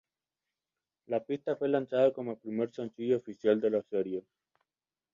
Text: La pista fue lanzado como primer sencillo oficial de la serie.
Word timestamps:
La 1.05 1.23
pista 1.23 1.55
fue 1.57 1.69
lanzado 1.69 2.11
como 2.11 2.39
primer 2.39 2.73
sencillo 2.73 3.17
oficial 3.17 3.61
de 3.61 3.69
la 3.69 3.83
serie. 3.83 4.25